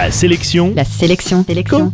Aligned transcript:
La 0.00 0.12
sélection. 0.12 0.72
La 0.76 0.84
sélection. 0.84 1.44
Sélection. 1.44 1.92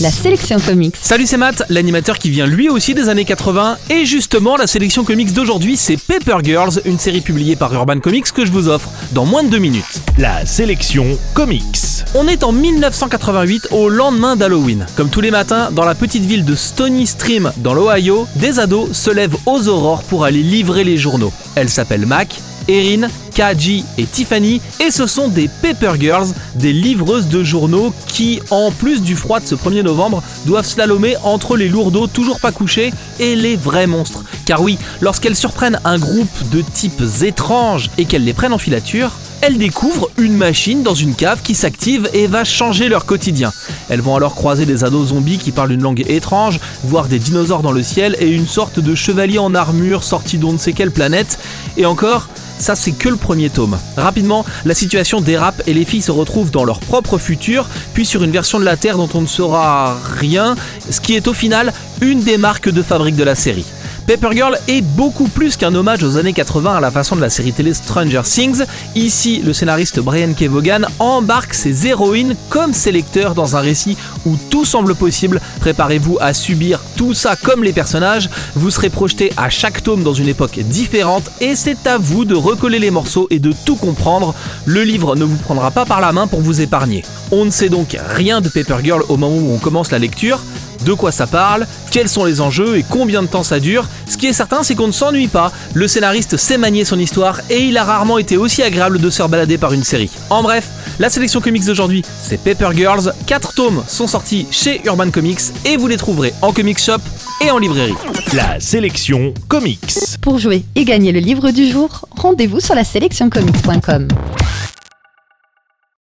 La 0.00 0.10
sélection 0.10 0.58
comics. 0.60 0.96
Salut, 0.98 1.26
c'est 1.26 1.36
Matt, 1.36 1.62
l'animateur 1.68 2.18
qui 2.18 2.30
vient 2.30 2.46
lui 2.46 2.70
aussi 2.70 2.94
des 2.94 3.10
années 3.10 3.26
80. 3.26 3.76
Et 3.90 4.06
justement, 4.06 4.56
la 4.56 4.66
sélection 4.66 5.04
comics 5.04 5.30
d'aujourd'hui, 5.30 5.76
c'est 5.76 5.98
Paper 5.98 6.38
Girls, 6.42 6.80
une 6.86 6.98
série 6.98 7.20
publiée 7.20 7.54
par 7.54 7.74
Urban 7.74 8.00
Comics 8.00 8.32
que 8.32 8.46
je 8.46 8.50
vous 8.50 8.68
offre 8.68 8.88
dans 9.12 9.26
moins 9.26 9.42
de 9.42 9.50
deux 9.50 9.58
minutes. 9.58 9.84
La 10.16 10.46
sélection 10.46 11.18
comics. 11.34 11.76
On 12.14 12.28
est 12.28 12.44
en 12.44 12.52
1988, 12.52 13.68
au 13.72 13.90
lendemain 13.90 14.36
d'Halloween. 14.36 14.86
Comme 14.96 15.10
tous 15.10 15.20
les 15.20 15.30
matins, 15.30 15.70
dans 15.70 15.84
la 15.84 15.94
petite 15.94 16.24
ville 16.24 16.46
de 16.46 16.54
Stony 16.54 17.06
Stream, 17.06 17.52
dans 17.58 17.74
l'Ohio, 17.74 18.26
des 18.36 18.58
ados 18.58 18.90
se 18.92 19.10
lèvent 19.10 19.36
aux 19.44 19.68
aurores 19.68 20.04
pour 20.04 20.24
aller 20.24 20.42
livrer 20.42 20.82
les 20.82 20.96
journaux. 20.96 21.32
Elles 21.56 21.68
s'appellent 21.68 22.06
Mac, 22.06 22.40
Erin, 22.68 23.08
Kaji 23.34 23.84
et 23.98 24.04
Tiffany, 24.04 24.60
et 24.80 24.90
ce 24.90 25.06
sont 25.06 25.28
des 25.28 25.48
Paper 25.62 25.92
Girls, 25.98 26.28
des 26.54 26.72
livreuses 26.72 27.28
de 27.28 27.42
journaux 27.42 27.92
qui, 28.06 28.40
en 28.50 28.70
plus 28.70 29.02
du 29.02 29.16
froid 29.16 29.40
de 29.40 29.46
ce 29.46 29.54
1er 29.54 29.82
novembre, 29.82 30.22
doivent 30.46 30.66
slalomer 30.66 31.16
entre 31.24 31.56
les 31.56 31.68
lourdeaux 31.68 32.06
toujours 32.06 32.40
pas 32.40 32.52
couchés 32.52 32.92
et 33.18 33.34
les 33.34 33.56
vrais 33.56 33.86
monstres. 33.86 34.24
Car 34.46 34.62
oui, 34.62 34.78
lorsqu'elles 35.00 35.36
surprennent 35.36 35.80
un 35.84 35.98
groupe 35.98 36.48
de 36.50 36.60
types 36.60 37.02
étranges 37.22 37.90
et 37.98 38.04
qu'elles 38.04 38.24
les 38.24 38.32
prennent 38.32 38.52
en 38.52 38.58
filature, 38.58 39.12
elles 39.40 39.58
découvrent 39.58 40.08
une 40.16 40.36
machine 40.36 40.82
dans 40.82 40.94
une 40.94 41.14
cave 41.14 41.42
qui 41.42 41.54
s'active 41.54 42.08
et 42.14 42.26
va 42.26 42.44
changer 42.44 42.88
leur 42.88 43.04
quotidien. 43.04 43.52
Elles 43.90 44.00
vont 44.00 44.16
alors 44.16 44.34
croiser 44.34 44.64
des 44.64 44.84
ados 44.84 45.08
zombies 45.08 45.36
qui 45.36 45.52
parlent 45.52 45.72
une 45.72 45.82
langue 45.82 46.04
étrange, 46.08 46.60
voir 46.84 47.08
des 47.08 47.18
dinosaures 47.18 47.60
dans 47.60 47.72
le 47.72 47.82
ciel 47.82 48.16
et 48.20 48.30
une 48.30 48.46
sorte 48.46 48.80
de 48.80 48.94
chevalier 48.94 49.38
en 49.38 49.54
armure 49.54 50.02
sorti 50.02 50.38
d'on 50.38 50.54
ne 50.54 50.58
sait 50.58 50.72
quelle 50.72 50.90
planète. 50.90 51.38
Et 51.76 51.84
encore, 51.84 52.28
ça 52.58 52.74
c'est 52.74 52.92
que 52.92 53.08
le 53.08 53.16
premier 53.16 53.50
tome. 53.50 53.78
Rapidement, 53.96 54.44
la 54.64 54.74
situation 54.74 55.20
dérape 55.20 55.62
et 55.66 55.74
les 55.74 55.84
filles 55.84 56.02
se 56.02 56.10
retrouvent 56.10 56.50
dans 56.50 56.64
leur 56.64 56.80
propre 56.80 57.18
futur, 57.18 57.68
puis 57.92 58.06
sur 58.06 58.22
une 58.22 58.30
version 58.30 58.58
de 58.58 58.64
la 58.64 58.76
Terre 58.76 58.96
dont 58.96 59.08
on 59.14 59.22
ne 59.22 59.26
saura 59.26 59.98
rien, 60.18 60.54
ce 60.90 61.00
qui 61.00 61.14
est 61.14 61.28
au 61.28 61.34
final 61.34 61.72
une 62.00 62.20
des 62.20 62.38
marques 62.38 62.68
de 62.68 62.82
fabrique 62.82 63.16
de 63.16 63.24
la 63.24 63.34
série. 63.34 63.66
Paper 64.06 64.32
Girl 64.32 64.58
est 64.68 64.82
beaucoup 64.82 65.28
plus 65.28 65.56
qu'un 65.56 65.74
hommage 65.74 66.02
aux 66.02 66.18
années 66.18 66.34
80 66.34 66.76
à 66.76 66.80
la 66.80 66.90
façon 66.90 67.16
de 67.16 67.22
la 67.22 67.30
série 67.30 67.54
télé 67.54 67.72
Stranger 67.72 68.20
Things. 68.22 68.62
Ici, 68.94 69.40
le 69.42 69.54
scénariste 69.54 69.98
Brian 69.98 70.34
Kevogan 70.34 70.86
embarque 70.98 71.54
ses 71.54 71.86
héroïnes 71.86 72.36
comme 72.50 72.74
ses 72.74 72.92
lecteurs 72.92 73.34
dans 73.34 73.56
un 73.56 73.60
récit 73.60 73.96
où 74.26 74.36
tout 74.50 74.66
semble 74.66 74.94
possible. 74.94 75.40
Préparez-vous 75.60 76.18
à 76.20 76.34
subir 76.34 76.82
tout 76.96 77.14
ça 77.14 77.34
comme 77.34 77.64
les 77.64 77.72
personnages. 77.72 78.28
Vous 78.54 78.70
serez 78.70 78.90
projeté 78.90 79.32
à 79.38 79.48
chaque 79.48 79.82
tome 79.82 80.02
dans 80.02 80.12
une 80.12 80.28
époque 80.28 80.58
différente 80.58 81.30
et 81.40 81.56
c'est 81.56 81.86
à 81.86 81.96
vous 81.96 82.26
de 82.26 82.34
recoller 82.34 82.78
les 82.78 82.90
morceaux 82.90 83.26
et 83.30 83.38
de 83.38 83.54
tout 83.64 83.76
comprendre. 83.76 84.34
Le 84.66 84.82
livre 84.82 85.16
ne 85.16 85.24
vous 85.24 85.36
prendra 85.36 85.70
pas 85.70 85.86
par 85.86 86.02
la 86.02 86.12
main 86.12 86.26
pour 86.26 86.42
vous 86.42 86.60
épargner. 86.60 87.02
On 87.30 87.46
ne 87.46 87.50
sait 87.50 87.70
donc 87.70 87.96
rien 88.10 88.42
de 88.42 88.50
Paper 88.50 88.84
Girl 88.84 89.02
au 89.08 89.16
moment 89.16 89.34
où 89.34 89.54
on 89.54 89.58
commence 89.58 89.90
la 89.90 89.98
lecture 89.98 90.42
de 90.84 90.92
quoi 90.92 91.12
ça 91.12 91.26
parle, 91.26 91.66
quels 91.90 92.08
sont 92.08 92.24
les 92.24 92.40
enjeux 92.40 92.76
et 92.76 92.84
combien 92.88 93.22
de 93.22 93.28
temps 93.28 93.42
ça 93.42 93.60
dure. 93.60 93.86
Ce 94.08 94.16
qui 94.16 94.26
est 94.26 94.32
certain, 94.32 94.62
c'est 94.62 94.74
qu'on 94.74 94.86
ne 94.86 94.92
s'ennuie 94.92 95.28
pas. 95.28 95.52
Le 95.72 95.88
scénariste 95.88 96.36
sait 96.36 96.58
manier 96.58 96.84
son 96.84 96.98
histoire 96.98 97.40
et 97.50 97.62
il 97.62 97.76
a 97.76 97.84
rarement 97.84 98.18
été 98.18 98.36
aussi 98.36 98.62
agréable 98.62 99.00
de 99.00 99.10
se 99.10 99.16
faire 99.16 99.28
balader 99.28 99.58
par 99.58 99.72
une 99.72 99.84
série. 99.84 100.10
En 100.30 100.42
bref, 100.42 100.68
la 100.98 101.10
sélection 101.10 101.40
comics 101.40 101.64
d'aujourd'hui, 101.64 102.02
c'est 102.22 102.38
Paper 102.38 102.70
Girls. 102.76 103.12
4 103.26 103.54
tomes 103.54 103.82
sont 103.88 104.06
sortis 104.06 104.46
chez 104.50 104.80
Urban 104.84 105.10
Comics 105.10 105.40
et 105.64 105.76
vous 105.76 105.88
les 105.88 105.96
trouverez 105.96 106.34
en 106.42 106.52
comic 106.52 106.78
shop 106.78 106.98
et 107.40 107.50
en 107.50 107.58
librairie. 107.58 107.94
La 108.32 108.60
sélection 108.60 109.34
comics. 109.48 109.98
Pour 110.20 110.38
jouer 110.38 110.64
et 110.74 110.84
gagner 110.84 111.12
le 111.12 111.20
livre 111.20 111.50
du 111.50 111.68
jour, 111.70 112.06
rendez-vous 112.16 112.60
sur 112.60 112.74
la 112.74 112.84
sélectioncomics.com. 112.84 114.08